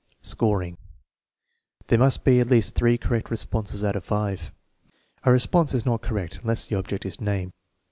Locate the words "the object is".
6.65-7.21